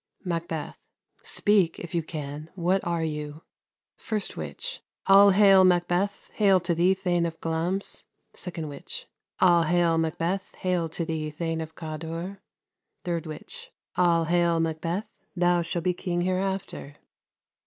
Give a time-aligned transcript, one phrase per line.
[0.25, 0.79] Macbeth.
[1.21, 3.43] Speak if you can, what are you?
[3.99, 4.81] 1st Witch.
[5.05, 6.31] All hail, Macbeth!
[6.33, 8.05] hail to thee, thane of Glamis!
[8.35, 9.05] 2nd Witch.
[9.39, 10.55] All hail, Macbeth!
[10.55, 12.39] hail to thee, thane of Cawdor!
[13.05, 13.69] 3rd Witch.
[13.95, 15.05] All hail, Macbeth!
[15.35, 16.95] thou shall be king hereafter.